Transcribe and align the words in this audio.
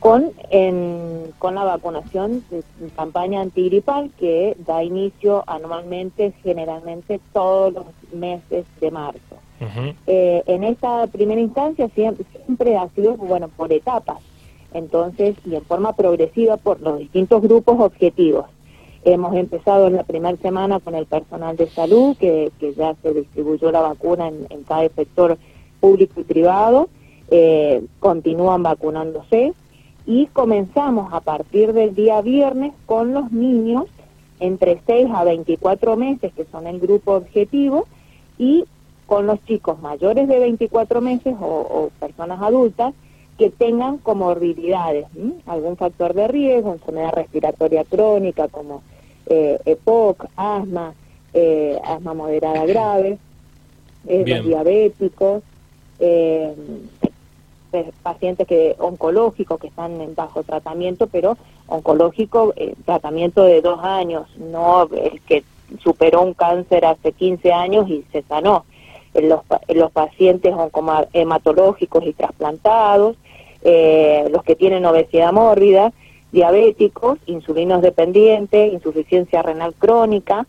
con, 0.00 0.32
en, 0.48 1.26
con 1.38 1.54
la 1.54 1.64
vacunación 1.64 2.42
de 2.50 2.62
campaña 2.96 3.42
antigripal 3.42 4.10
que 4.18 4.56
da 4.66 4.82
inicio 4.82 5.44
anualmente, 5.46 6.32
generalmente 6.42 7.20
todos 7.32 7.74
los 7.74 7.84
meses 8.12 8.64
de 8.80 8.90
marzo. 8.90 9.36
Eh, 10.06 10.42
en 10.46 10.64
esta 10.64 11.06
primera 11.06 11.38
instancia 11.38 11.88
siempre, 11.94 12.24
siempre 12.32 12.76
ha 12.78 12.88
sido, 12.88 13.14
bueno, 13.16 13.48
por 13.48 13.70
etapas, 13.72 14.16
entonces, 14.72 15.36
y 15.44 15.54
en 15.54 15.62
forma 15.64 15.92
progresiva 15.92 16.56
por 16.56 16.80
los 16.80 16.98
distintos 16.98 17.42
grupos 17.42 17.78
objetivos. 17.78 18.46
Hemos 19.04 19.34
empezado 19.34 19.86
en 19.86 19.96
la 19.96 20.04
primera 20.04 20.36
semana 20.38 20.80
con 20.80 20.94
el 20.94 21.04
personal 21.04 21.56
de 21.56 21.68
salud, 21.68 22.16
que, 22.16 22.50
que 22.58 22.72
ya 22.72 22.94
se 23.02 23.12
distribuyó 23.12 23.70
la 23.70 23.80
vacuna 23.80 24.28
en, 24.28 24.46
en 24.48 24.62
cada 24.62 24.88
sector 24.88 25.36
público 25.78 26.20
y 26.22 26.24
privado, 26.24 26.88
eh, 27.30 27.84
continúan 27.98 28.62
vacunándose 28.62 29.52
y 30.10 30.26
comenzamos 30.26 31.12
a 31.12 31.20
partir 31.20 31.72
del 31.72 31.94
día 31.94 32.20
viernes 32.20 32.72
con 32.84 33.14
los 33.14 33.30
niños 33.30 33.84
entre 34.40 34.82
6 34.84 35.06
a 35.14 35.22
24 35.22 35.96
meses, 35.96 36.32
que 36.34 36.46
son 36.46 36.66
el 36.66 36.80
grupo 36.80 37.12
objetivo, 37.12 37.86
y 38.36 38.64
con 39.06 39.28
los 39.28 39.40
chicos 39.44 39.80
mayores 39.80 40.26
de 40.26 40.40
24 40.40 41.00
meses 41.00 41.36
o, 41.40 41.90
personas 42.00 42.42
adultas 42.42 42.92
que 43.38 43.50
tengan 43.50 43.98
comorbilidades, 43.98 45.06
algún 45.46 45.76
factor 45.76 46.12
de 46.12 46.26
riesgo, 46.26 46.72
enfermedad 46.72 47.12
respiratoria 47.12 47.84
crónica 47.84 48.48
como 48.48 48.82
eh, 49.26 49.60
EPOC, 49.64 50.26
asma, 50.34 50.92
eh, 51.32 51.78
asma 51.84 52.14
moderada 52.14 52.66
grave, 52.66 53.16
eh, 54.08 54.24
diabéticos, 54.24 55.44
eh, 56.00 56.52
pacientes 58.02 58.46
que 58.46 58.76
oncológicos 58.78 59.58
que 59.60 59.68
están 59.68 60.00
en 60.00 60.14
bajo 60.14 60.42
tratamiento, 60.42 61.06
pero 61.06 61.36
oncológico, 61.66 62.52
eh, 62.56 62.74
tratamiento 62.84 63.44
de 63.44 63.60
dos 63.62 63.80
años, 63.82 64.28
no 64.36 64.88
el 64.92 65.20
que 65.22 65.44
superó 65.82 66.22
un 66.22 66.34
cáncer 66.34 66.84
hace 66.84 67.12
15 67.12 67.52
años 67.52 67.88
y 67.88 68.04
se 68.12 68.22
sanó. 68.22 68.64
En 69.12 69.28
los, 69.28 69.40
los 69.68 69.90
pacientes 69.90 70.54
hematológicos 71.12 72.06
y 72.06 72.12
trasplantados, 72.12 73.16
eh, 73.62 74.28
los 74.30 74.42
que 74.44 74.54
tienen 74.54 74.86
obesidad 74.86 75.32
mórbida, 75.32 75.92
diabéticos, 76.32 77.18
insulinos 77.26 77.82
dependientes, 77.82 78.72
insuficiencia 78.72 79.42
renal 79.42 79.74
crónica, 79.74 80.46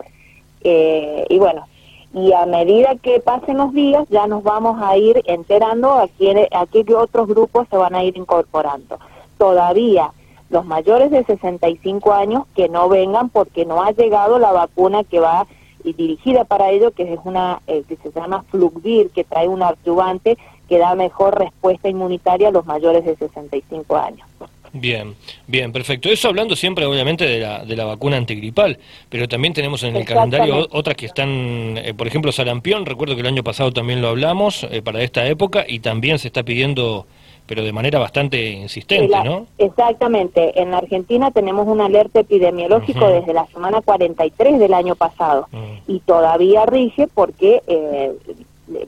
eh, 0.64 1.26
y 1.30 1.40
bueno, 1.40 1.68
y 2.14 2.34
a 2.34 2.46
medida 2.46 2.96
que 2.96 3.20
pasen 3.20 3.58
los 3.58 3.74
días 3.74 4.08
ya 4.10 4.28
nos 4.28 4.44
vamos 4.44 4.82
a 4.82 4.98
ir 4.98 5.22
enterando 5.26 5.94
a, 5.94 6.08
quién, 6.08 6.38
a 6.52 6.66
qué 6.66 6.86
otros 6.94 7.28
grupos 7.28 7.68
se 7.70 7.78
van 7.78 7.96
a 7.96 8.04
ir 8.04 8.18
incorporando. 8.18 9.00
Todavía 9.38 10.12
los 10.50 10.66
mayores 10.66 11.12
de 11.12 11.24
65 11.24 12.12
años 12.12 12.44
que 12.56 12.68
no 12.68 12.90
vengan 12.90 13.30
porque 13.30 13.66
no 13.66 13.82
ha 13.82 13.92
llegado 13.92 14.38
la 14.38 14.52
vacuna 14.52 15.04
que 15.06 15.20
va 15.20 15.48
dirigida 15.84 16.44
para 16.44 16.70
ello, 16.70 16.92
que 16.92 17.14
es 17.14 17.20
una 17.24 17.62
eh, 17.68 17.84
que 17.88 17.96
se 17.96 18.12
llama 18.12 18.44
Flugvir, 18.50 19.10
que 19.12 19.24
trae 19.24 19.48
un 19.48 19.64
adyuvante 19.64 20.38
que 20.68 20.78
da 20.78 20.96
mejor 20.96 21.40
respuesta 21.40 21.90
inmunitaria 21.90 22.50
a 22.50 22.52
los 22.52 22.66
mayores 22.66 23.06
de 23.06 23.16
65 23.16 23.96
años. 23.96 24.28
Bien, 24.74 25.16
bien, 25.48 25.72
perfecto. 25.74 26.10
Eso 26.10 26.30
hablando 26.30 26.56
siempre, 26.56 26.86
obviamente, 26.86 27.26
de 27.26 27.40
la, 27.40 27.66
de 27.66 27.76
la 27.76 27.84
vacuna 27.84 28.16
antigripal, 28.16 28.78
pero 29.10 29.28
también 29.28 29.54
tenemos 29.54 29.84
en 29.84 29.98
el 29.98 30.06
calendario 30.06 30.68
otras 30.72 30.96
que 30.96 31.08
están, 31.08 31.78
eh, 31.78 31.94
por 31.94 32.08
ejemplo, 32.08 32.32
sarampión, 32.32 32.86
recuerdo 32.86 33.16
que 33.16 33.22
el 33.22 33.28
año 33.28 33.44
pasado 33.44 33.72
también 33.74 34.02
lo 34.02 34.08
hablamos 34.08 34.66
eh, 34.72 34.82
para 34.82 35.02
esta 35.02 35.28
época 35.28 35.66
y 35.68 35.80
también 35.80 36.20
se 36.20 36.28
está 36.30 36.44
pidiendo, 36.44 37.06
pero 37.48 37.66
de 37.66 37.74
manera 37.74 38.00
bastante 38.00 38.52
insistente, 38.52 39.14
¿no? 39.26 39.46
Exactamente. 39.58 40.62
En 40.62 40.72
la 40.72 40.78
Argentina 40.78 41.32
tenemos 41.32 41.68
un 41.68 41.82
alerta 41.82 42.22
epidemiológico 42.22 43.10
desde 43.10 43.34
la 43.34 43.48
semana 43.48 43.82
43 43.82 44.58
del 44.58 44.74
año 44.74 44.96
pasado 44.96 45.50
mm. 45.52 45.92
y 45.92 46.00
todavía 46.00 46.66
rige 46.66 47.08
porque 47.14 47.62
eh, 47.68 48.14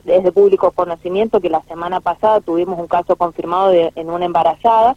es 0.06 0.24
de 0.24 0.32
público 0.32 0.70
conocimiento 0.70 1.40
que 1.40 1.50
la 1.50 1.60
semana 1.64 2.00
pasada 2.00 2.40
tuvimos 2.40 2.78
un 2.78 2.86
caso 2.86 3.16
confirmado 3.16 3.68
de, 3.68 3.92
en 3.96 4.08
una 4.08 4.24
embarazada 4.24 4.96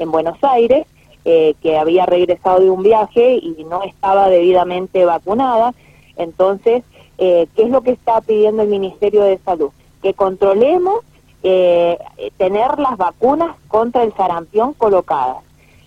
en 0.00 0.10
Buenos 0.10 0.38
Aires, 0.42 0.86
eh, 1.24 1.54
que 1.62 1.76
había 1.76 2.06
regresado 2.06 2.60
de 2.60 2.70
un 2.70 2.82
viaje 2.82 3.34
y 3.34 3.64
no 3.68 3.82
estaba 3.82 4.28
debidamente 4.28 5.04
vacunada. 5.04 5.74
Entonces, 6.16 6.82
eh, 7.18 7.46
¿qué 7.54 7.62
es 7.64 7.70
lo 7.70 7.82
que 7.82 7.90
está 7.90 8.20
pidiendo 8.20 8.62
el 8.62 8.68
Ministerio 8.68 9.22
de 9.22 9.38
Salud? 9.38 9.70
Que 10.02 10.14
controlemos 10.14 11.00
eh, 11.42 11.98
tener 12.36 12.78
las 12.78 12.96
vacunas 12.96 13.56
contra 13.68 14.02
el 14.04 14.14
sarampión 14.14 14.72
colocadas. 14.74 15.38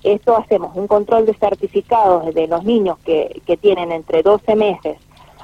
Esto 0.04 0.36
hacemos 0.36 0.76
un 0.76 0.88
control 0.88 1.26
de 1.26 1.34
certificados 1.36 2.34
de 2.34 2.48
los 2.48 2.64
niños 2.64 2.98
que, 3.06 3.42
que 3.46 3.58
tienen 3.58 3.92
entre 3.92 4.24
12 4.24 4.56
meses 4.56 4.98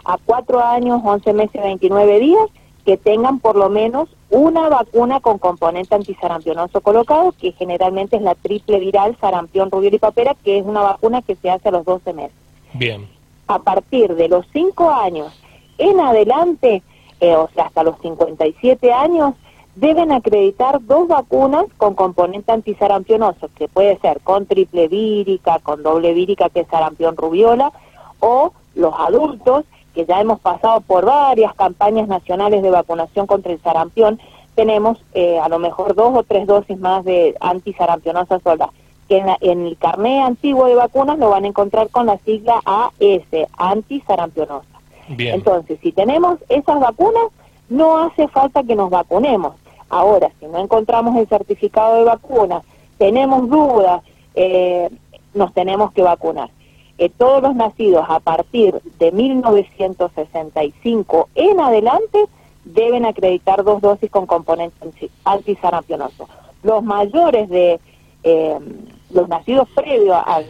a 0.03 0.17
4 0.25 0.59
años, 0.59 1.01
11 1.03 1.33
meses, 1.33 1.61
29 1.61 2.19
días 2.19 2.49
que 2.85 2.97
tengan 2.97 3.39
por 3.39 3.57
lo 3.57 3.69
menos 3.69 4.07
una 4.29 4.67
vacuna 4.69 5.19
con 5.19 5.37
componente 5.37 5.95
antisarampionoso 5.95 6.81
colocado, 6.81 7.33
que 7.39 7.53
generalmente 7.53 8.17
es 8.17 8.21
la 8.21 8.35
triple 8.35 8.79
viral 8.79 9.17
sarampión, 9.19 9.71
rubiola 9.71 9.95
y 9.95 9.99
papera, 9.99 10.35
que 10.43 10.59
es 10.59 10.65
una 10.65 10.81
vacuna 10.81 11.21
que 11.21 11.35
se 11.35 11.49
hace 11.49 11.69
a 11.69 11.71
los 11.71 11.85
12 11.85 12.13
meses. 12.13 12.35
Bien. 12.73 13.07
A 13.47 13.59
partir 13.59 14.15
de 14.15 14.27
los 14.27 14.45
5 14.51 14.89
años 14.89 15.33
en 15.77 15.99
adelante, 15.99 16.81
eh, 17.19 17.35
o 17.35 17.49
sea, 17.53 17.65
hasta 17.65 17.83
los 17.83 17.99
57 18.01 18.91
años, 18.91 19.35
deben 19.75 20.11
acreditar 20.11 20.83
dos 20.83 21.07
vacunas 21.07 21.65
con 21.77 21.93
componente 21.93 22.51
antisarampionoso, 22.51 23.49
que 23.55 23.67
puede 23.67 23.97
ser 23.99 24.19
con 24.21 24.47
triple 24.47 24.87
vírica, 24.87 25.59
con 25.59 25.83
doble 25.83 26.13
vírica, 26.13 26.49
que 26.49 26.61
es 26.61 26.67
sarampión 26.67 27.15
rubiola, 27.15 27.71
o 28.19 28.53
los 28.73 28.93
adultos 28.97 29.65
que 29.97 30.05
ya 30.05 30.21
hemos 30.21 30.39
pasado 30.39 30.81
por 30.81 31.05
varias 31.05 31.55
campañas 31.55 32.07
nacionales 32.07 32.61
de 32.61 32.69
vacunación 32.69 33.25
contra 33.25 33.51
el 33.51 33.59
sarampión, 33.63 34.19
tenemos 34.53 34.99
eh, 35.15 35.39
a 35.39 35.49
lo 35.49 35.57
mejor 35.57 35.95
dos 35.95 36.15
o 36.15 36.21
tres 36.21 36.45
dosis 36.45 36.77
más 36.77 37.03
de 37.03 37.35
antisarampionosa 37.39 38.39
sola, 38.41 38.69
que 39.09 39.17
en, 39.17 39.65
el 39.65 39.75
carné 39.77 40.21
antiguo 40.21 40.67
de 40.67 40.75
vacunas 40.75 41.17
lo 41.17 41.31
van 41.31 41.45
a 41.45 41.47
encontrar 41.47 41.89
con 41.89 42.05
la 42.05 42.19
sigla 42.19 42.61
AS, 42.63 43.47
antisarampionosa. 43.57 44.67
Entonces, 45.17 45.79
si 45.81 45.91
tenemos 45.91 46.37
esas 46.47 46.79
vacunas, 46.79 47.31
no 47.67 47.97
hace 47.97 48.27
falta 48.27 48.61
que 48.61 48.75
nos 48.75 48.91
vacunemos. 48.91 49.55
Ahora, 49.89 50.29
si 50.39 50.45
no 50.45 50.59
encontramos 50.59 51.15
el 51.15 51.27
certificado 51.27 51.95
de 51.95 52.03
vacuna, 52.03 52.61
tenemos 52.99 53.49
dudas, 53.49 54.03
eh, 54.35 54.91
nos 55.33 55.51
tenemos 55.55 55.91
que 55.91 56.03
vacunar 56.03 56.51
que 56.97 57.09
todos 57.09 57.43
los 57.43 57.55
nacidos 57.55 58.05
a 58.09 58.19
partir 58.19 58.81
de 58.99 59.11
1965 59.11 61.29
en 61.35 61.59
adelante 61.59 62.25
deben 62.65 63.05
acreditar 63.05 63.63
dos 63.63 63.81
dosis 63.81 64.09
con 64.09 64.25
componente 64.25 64.75
antisarampionoso. 65.23 66.27
Los 66.63 66.83
mayores 66.83 67.49
de 67.49 67.79
eh, 68.23 68.57
los 69.11 69.29
nacidos 69.29 69.69
previo 69.73 70.15
a, 70.15 70.41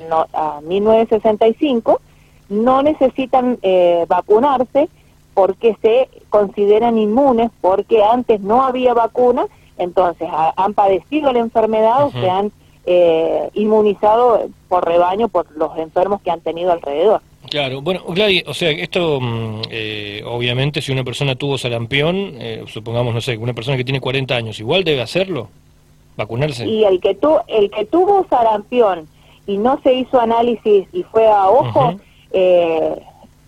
1965 0.63 2.01
no 2.49 2.81
necesitan 2.81 3.59
eh, 3.61 4.05
vacunarse 4.07 4.89
porque 5.33 5.77
se 5.81 6.09
consideran 6.29 6.97
inmunes 6.97 7.51
porque 7.61 8.03
antes 8.03 8.41
no 8.41 8.63
había 8.63 8.95
vacuna, 8.95 9.45
entonces 9.77 10.27
han 10.55 10.73
padecido 10.73 11.31
la 11.31 11.39
enfermedad 11.39 12.05
o 12.05 12.11
se 12.11 12.29
han 12.29 12.51
eh, 12.89 13.49
inmunizado 13.53 14.47
por 14.69 14.85
rebaño 14.85 15.27
por 15.27 15.45
los 15.57 15.77
enfermos 15.77 16.21
que 16.21 16.31
han 16.31 16.39
tenido 16.39 16.71
alrededor. 16.71 17.21
Claro, 17.49 17.81
bueno, 17.81 18.01
Gladys, 18.07 18.43
o 18.47 18.53
sea, 18.53 18.71
esto 18.71 19.19
mm, 19.19 19.61
eh, 19.69 20.23
obviamente 20.25 20.81
si 20.81 20.93
una 20.93 21.03
persona 21.03 21.35
tuvo 21.35 21.57
sarampión, 21.57 22.15
eh, 22.15 22.63
supongamos, 22.67 23.13
no 23.13 23.19
sé, 23.19 23.37
una 23.37 23.53
persona 23.53 23.75
que 23.75 23.83
tiene 23.83 23.99
40 23.99 24.33
años, 24.35 24.59
igual 24.61 24.85
debe 24.85 25.01
hacerlo, 25.01 25.49
vacunarse. 26.15 26.65
Y 26.65 26.85
el 26.85 27.01
que, 27.01 27.13
tu, 27.15 27.37
el 27.47 27.69
que 27.71 27.83
tuvo 27.85 28.25
sarampión 28.29 29.07
y 29.45 29.57
no 29.57 29.79
se 29.83 29.93
hizo 29.93 30.19
análisis 30.19 30.87
y 30.93 31.03
fue 31.03 31.27
a 31.27 31.49
ojo, 31.49 31.95
eh, 32.31 32.95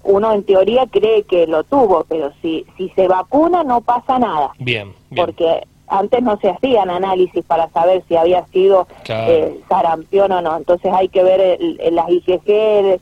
uno 0.03 0.33
en 0.33 0.43
teoría 0.43 0.85
cree 0.91 1.23
que 1.23 1.47
lo 1.47 1.63
tuvo, 1.63 2.05
pero 2.09 2.33
si, 2.41 2.65
si 2.77 2.89
se 2.89 3.07
vacuna 3.07 3.63
no 3.63 3.79
pasa 3.79 4.19
nada. 4.19 4.51
Bien, 4.59 4.93
bien. 5.09 5.25
Porque 5.25 5.63
antes 5.89 6.21
no 6.21 6.37
se 6.37 6.49
hacían 6.49 6.89
análisis 6.89 7.43
para 7.43 7.69
saber 7.69 8.03
si 8.07 8.15
había 8.15 8.45
sido 8.47 8.87
eh, 9.07 9.59
sarampión 9.67 10.31
o 10.31 10.41
no. 10.41 10.55
Entonces 10.55 10.93
hay 10.93 11.09
que 11.09 11.23
ver 11.23 11.41
el, 11.59 11.95
las 11.95 12.09
IgG, 12.09 12.99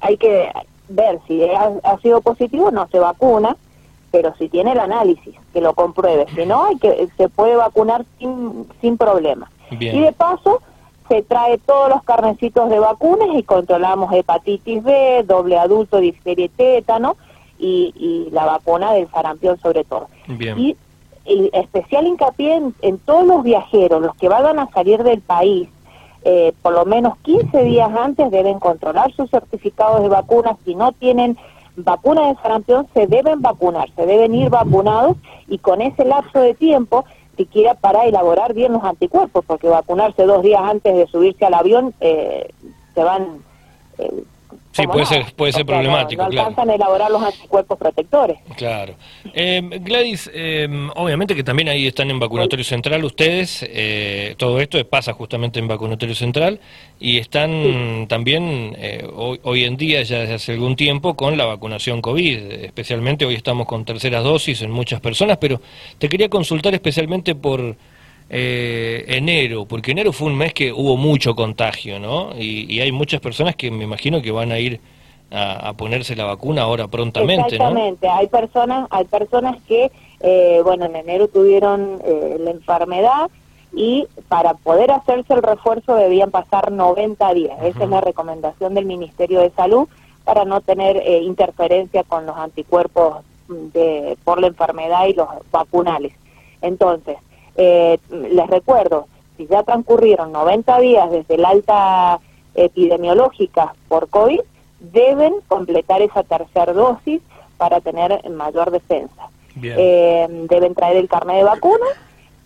hay 0.00 0.16
que 0.16 0.52
ver 0.88 1.20
si 1.26 1.42
ha, 1.44 1.98
sido 2.02 2.20
positivo, 2.20 2.70
no 2.70 2.88
se 2.88 2.98
vacuna, 2.98 3.56
pero 4.10 4.34
si 4.36 4.48
tiene 4.48 4.72
el 4.72 4.80
análisis, 4.80 5.34
que 5.52 5.60
lo 5.60 5.74
compruebe. 5.74 6.26
Si 6.34 6.44
no, 6.44 6.64
hay 6.64 6.76
que 6.78 7.08
se 7.16 7.28
puede 7.28 7.56
vacunar 7.56 8.04
sin, 8.18 8.66
sin 8.80 8.98
problema. 8.98 9.50
Y 9.70 10.00
de 10.00 10.12
paso, 10.12 10.60
se 11.08 11.22
trae 11.22 11.58
todos 11.58 11.88
los 11.88 12.02
carnecitos 12.02 12.68
de 12.68 12.78
vacunas 12.78 13.28
y 13.34 13.42
controlamos 13.42 14.12
hepatitis 14.12 14.82
B, 14.82 15.24
doble 15.26 15.58
adulto, 15.58 15.98
difteria 15.98 16.46
y 16.46 16.48
tétano, 16.50 17.16
y, 17.58 17.94
y 17.96 18.30
la 18.32 18.44
vacuna 18.44 18.92
del 18.92 19.08
sarampión 19.10 19.58
sobre 19.60 19.84
todo. 19.84 20.08
Bien 20.26 20.76
especial 21.24 22.06
hincapié 22.06 22.60
en, 22.80 22.98
todos 22.98 23.26
los 23.26 23.42
viajeros, 23.42 24.02
los 24.02 24.14
que 24.16 24.28
vayan 24.28 24.58
a 24.58 24.70
salir 24.70 25.02
del 25.02 25.20
país, 25.20 25.68
eh, 26.24 26.52
por 26.62 26.72
lo 26.72 26.84
menos 26.84 27.16
15 27.18 27.64
días 27.64 27.90
antes 27.96 28.30
deben 28.30 28.58
controlar 28.58 29.12
sus 29.12 29.30
certificados 29.30 30.02
de 30.02 30.08
vacunas. 30.08 30.56
Si 30.64 30.74
no 30.74 30.92
tienen 30.92 31.36
vacuna 31.76 32.28
de 32.28 32.36
sarampión, 32.36 32.86
se 32.94 33.06
deben 33.06 33.40
vacunar, 33.42 33.88
se 33.96 34.06
deben 34.06 34.34
ir 34.34 34.50
vacunados 34.50 35.16
y 35.48 35.58
con 35.58 35.80
ese 35.80 36.04
lapso 36.04 36.40
de 36.40 36.54
tiempo 36.54 37.04
siquiera 37.36 37.74
para 37.74 38.04
elaborar 38.04 38.52
bien 38.54 38.72
los 38.72 38.84
anticuerpos, 38.84 39.44
porque 39.46 39.68
vacunarse 39.68 40.24
dos 40.24 40.42
días 40.42 40.60
antes 40.62 40.94
de 40.94 41.06
subirse 41.06 41.46
al 41.46 41.54
avión 41.54 41.94
eh, 42.00 42.50
se 42.94 43.02
van 43.02 43.42
eh, 43.98 44.24
Sí, 44.72 44.86
puede 44.86 45.04
ser, 45.04 45.34
puede 45.36 45.52
ser 45.52 45.66
problemático. 45.66 46.22
No, 46.22 46.28
alcanzan 46.28 46.70
a 46.70 46.74
elaborar 46.74 47.10
los 47.10 47.22
anticuerpos 47.22 47.78
protectores. 47.78 48.38
Claro. 48.56 48.94
Eh, 49.34 49.60
Gladys, 49.80 50.30
eh, 50.32 50.66
obviamente 50.96 51.34
que 51.34 51.44
también 51.44 51.68
ahí 51.68 51.86
están 51.86 52.10
en 52.10 52.18
vacunatorio 52.18 52.64
central 52.64 53.04
ustedes, 53.04 53.66
eh, 53.68 54.34
todo 54.38 54.60
esto 54.60 54.82
pasa 54.88 55.12
justamente 55.12 55.58
en 55.58 55.68
vacunatorio 55.68 56.14
central 56.14 56.58
y 56.98 57.18
están 57.18 58.06
también 58.08 58.76
hoy, 59.14 59.40
hoy, 59.42 59.64
en 59.64 59.76
día, 59.76 60.02
ya 60.02 60.20
desde 60.20 60.34
hace 60.34 60.52
algún 60.52 60.74
tiempo, 60.74 61.14
con 61.14 61.36
la 61.36 61.44
vacunación 61.44 62.00
COVID. 62.00 62.38
Especialmente 62.64 63.26
hoy 63.26 63.34
estamos 63.34 63.66
con 63.66 63.84
terceras 63.84 64.24
dosis 64.24 64.62
en 64.62 64.70
muchas 64.70 65.00
personas, 65.00 65.36
pero 65.38 65.60
te 65.98 66.08
quería 66.08 66.30
consultar 66.30 66.72
especialmente 66.72 67.34
por 67.34 67.76
eh, 68.28 69.04
enero, 69.08 69.66
porque 69.66 69.92
enero 69.92 70.12
fue 70.12 70.28
un 70.28 70.36
mes 70.36 70.54
que 70.54 70.72
hubo 70.72 70.96
mucho 70.96 71.34
contagio, 71.34 71.98
¿no? 71.98 72.30
Y, 72.38 72.80
hay 72.80 72.92
muchas 72.92 73.20
personas 73.20 73.56
que 73.56 73.70
me 73.70 73.84
imagino 73.84 74.22
que 74.22 74.30
van 74.30 74.52
a 74.52 74.58
ir 74.58 74.80
a, 75.30 75.72
ponerse 75.74 76.14
la 76.14 76.24
vacuna 76.24 76.62
ahora 76.62 76.88
prontamente, 76.88 77.54
Exactamente, 77.54 78.08
hay 78.08 78.26
personas, 78.28 78.86
hay 78.90 79.04
personas 79.06 79.56
que, 79.66 79.90
eh, 80.20 80.60
bueno, 80.62 80.84
en 80.84 80.96
enero 80.96 81.28
tuvieron 81.28 82.00
eh, 82.04 82.36
la 82.38 82.50
enfermedad 82.50 83.30
y 83.74 84.06
para 84.28 84.54
poder 84.54 84.90
hacerse 84.90 85.32
el 85.32 85.42
refuerzo 85.42 85.94
debían 85.94 86.30
pasar 86.30 86.70
90 86.70 87.34
días. 87.34 87.58
Esa 87.62 87.84
es 87.84 87.90
la 87.90 88.00
recomendación 88.02 88.74
del 88.74 88.84
Ministerio 88.84 89.40
de 89.40 89.50
Salud 89.50 89.88
para 90.24 90.44
no 90.44 90.60
tener 90.60 90.98
eh, 90.98 91.20
interferencia 91.22 92.04
con 92.04 92.26
los 92.26 92.36
anticuerpos 92.36 93.24
de, 93.48 94.16
por 94.24 94.40
la 94.40 94.48
enfermedad 94.48 95.06
y 95.06 95.14
los 95.14 95.28
vacunales. 95.50 96.12
Entonces, 96.60 97.16
eh, 97.56 97.98
les 98.10 98.46
recuerdo, 98.48 99.06
si 99.36 99.46
ya 99.46 99.62
transcurrieron 99.62 100.32
90 100.32 100.78
días 100.80 101.10
desde 101.10 101.38
la 101.38 101.50
alta 101.50 102.20
epidemiológica 102.54 103.74
por 103.88 104.08
COVID, 104.08 104.40
deben 104.80 105.34
completar 105.48 106.02
esa 106.02 106.22
tercera 106.22 106.72
dosis 106.72 107.20
para 107.56 107.80
tener 107.80 108.28
mayor 108.30 108.70
defensa. 108.70 109.28
Eh, 109.62 110.26
deben 110.48 110.74
traer 110.74 110.96
el 110.96 111.08
carnet 111.08 111.36
de 111.36 111.44
vacuna 111.44 111.84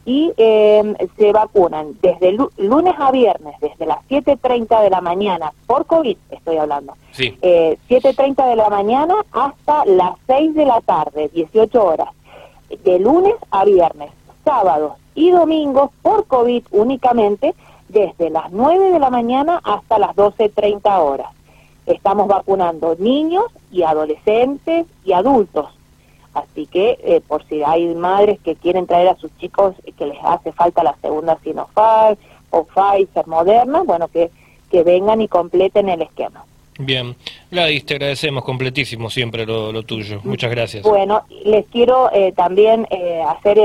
y 0.04 0.32
eh, 0.36 0.94
se 1.16 1.32
vacunan 1.32 1.96
desde 2.02 2.36
lunes 2.58 2.94
a 2.98 3.12
viernes, 3.12 3.54
desde 3.60 3.86
las 3.86 3.98
7.30 4.08 4.82
de 4.82 4.90
la 4.90 5.00
mañana, 5.00 5.52
por 5.66 5.86
COVID 5.86 6.16
estoy 6.30 6.56
hablando, 6.56 6.94
sí. 7.12 7.36
7.30 7.40 8.48
de 8.48 8.56
la 8.56 8.68
mañana 8.68 9.14
hasta 9.32 9.84
las 9.84 10.12
6 10.26 10.54
de 10.54 10.66
la 10.66 10.80
tarde, 10.80 11.30
18 11.32 11.84
horas, 11.84 12.08
de 12.84 12.98
lunes 12.98 13.34
a 13.50 13.64
viernes 13.64 14.10
sábados 14.46 14.92
y 15.16 15.32
domingos 15.32 15.90
por 16.02 16.26
COVID 16.26 16.62
únicamente 16.70 17.54
desde 17.88 18.30
las 18.30 18.52
9 18.52 18.92
de 18.92 18.98
la 19.00 19.10
mañana 19.10 19.60
hasta 19.64 19.98
las 19.98 20.14
12.30 20.14 21.00
horas. 21.00 21.28
Estamos 21.84 22.28
vacunando 22.28 22.96
niños 22.98 23.44
y 23.72 23.82
adolescentes 23.82 24.86
y 25.04 25.12
adultos. 25.12 25.66
Así 26.32 26.66
que 26.66 26.98
eh, 27.02 27.20
por 27.26 27.44
si 27.46 27.62
hay 27.64 27.94
madres 27.94 28.38
que 28.40 28.54
quieren 28.54 28.86
traer 28.86 29.08
a 29.08 29.16
sus 29.16 29.36
chicos 29.38 29.74
que 29.96 30.06
les 30.06 30.18
hace 30.22 30.52
falta 30.52 30.84
la 30.84 30.94
segunda 31.00 31.38
Sinopharm 31.42 32.16
o 32.50 32.64
Pfizer 32.64 33.26
Moderna, 33.26 33.82
bueno, 33.82 34.08
que, 34.08 34.30
que 34.70 34.82
vengan 34.82 35.22
y 35.22 35.28
completen 35.28 35.88
el 35.88 36.02
esquema. 36.02 36.44
Bien, 36.78 37.16
Gladys, 37.50 37.86
te 37.86 37.94
agradecemos 37.94 38.44
completísimo 38.44 39.08
siempre 39.08 39.46
lo, 39.46 39.82
tuyo. 39.82 40.20
Muchas 40.24 40.50
gracias. 40.50 40.82
Bueno, 40.82 41.24
les 41.44 41.64
quiero 41.68 42.12
eh, 42.12 42.32
también 42.32 42.86
eh, 42.90 43.22
hacer 43.26 43.58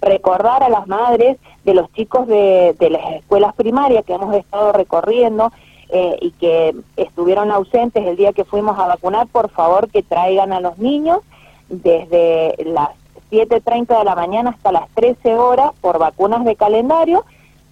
recordar 0.00 0.62
a 0.62 0.68
las 0.68 0.86
madres 0.86 1.38
de 1.64 1.74
los 1.74 1.92
chicos 1.92 2.26
de, 2.26 2.74
las 2.90 3.12
escuelas 3.12 3.54
primarias 3.54 4.04
que 4.04 4.14
hemos 4.14 4.34
estado 4.34 4.72
recorriendo 4.72 5.52
eh, 5.90 6.16
y 6.20 6.30
que 6.32 6.74
estuvieron 6.96 7.50
ausentes 7.50 8.06
el 8.06 8.16
día 8.16 8.32
que 8.32 8.44
fuimos 8.44 8.78
a 8.78 8.86
vacunar, 8.86 9.26
por 9.26 9.50
favor 9.50 9.88
que 9.90 10.02
traigan 10.02 10.52
a 10.52 10.60
los 10.60 10.78
niños 10.78 11.20
desde 11.68 12.54
las 12.64 12.90
7.30 13.30 13.98
de 13.98 14.04
la 14.04 14.14
mañana 14.14 14.50
hasta 14.50 14.72
las 14.72 14.88
13 14.94 15.34
horas 15.34 15.72
por 15.80 15.98
vacunas 15.98 16.44
de 16.44 16.56
calendario 16.56 17.24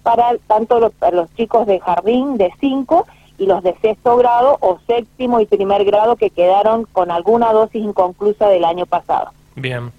para 0.03 0.37
tanto 0.47 0.79
los, 0.79 0.93
los 1.11 1.33
chicos 1.35 1.67
de 1.67 1.79
jardín 1.79 2.37
de 2.37 2.51
5 2.59 3.05
y 3.37 3.45
los 3.45 3.63
de 3.63 3.75
sexto 3.81 4.17
grado 4.17 4.57
o 4.59 4.79
séptimo 4.85 5.39
y 5.39 5.45
primer 5.45 5.85
grado 5.85 6.15
que 6.15 6.29
quedaron 6.29 6.85
con 6.85 7.09
alguna 7.09 7.51
dosis 7.53 7.83
inconclusa 7.83 8.47
del 8.49 8.65
año 8.65 8.85
pasado. 8.85 9.31
Bien. 9.55 9.91